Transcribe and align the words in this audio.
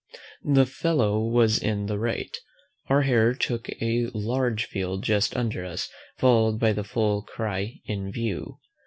The 0.55 0.65
fellow 0.65 1.19
was 1.19 1.59
in 1.59 1.85
the 1.85 1.99
right. 1.99 2.35
Our 2.87 3.03
hare 3.03 3.35
took 3.35 3.69
a 3.83 4.07
large 4.15 4.65
field 4.65 5.03
just 5.03 5.37
under 5.37 5.63
us, 5.63 5.89
followed 6.17 6.59
by 6.59 6.73
the 6.73 6.83
full 6.83 7.21
cry 7.21 7.75
IN 7.85 8.11
VIEW. 8.11 8.57